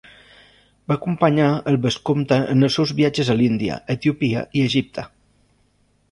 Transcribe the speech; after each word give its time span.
Va 0.91 0.95
acompanyar 0.99 1.49
el 1.71 1.75
vescomte 1.83 2.39
en 2.53 2.67
els 2.67 2.77
seus 2.79 2.93
viatges 2.99 3.29
a 3.33 3.35
l'Índia, 3.41 3.77
Etiòpia 3.97 4.41
i 4.61 4.65
Egipte. 4.71 5.05